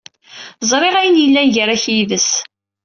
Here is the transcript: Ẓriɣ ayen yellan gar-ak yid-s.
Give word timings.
Ẓriɣ 0.69 0.93
ayen 0.97 1.21
yellan 1.23 1.47
gar-ak 1.55 1.83
yid-s. 1.95 2.29